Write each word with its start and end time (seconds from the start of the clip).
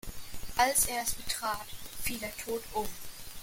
Als 0.57 0.87
er 0.87 1.03
es 1.03 1.13
betrat, 1.13 1.67
fiel 2.03 2.23
er 2.23 2.33
tot 2.43 2.63
um. 2.73 2.87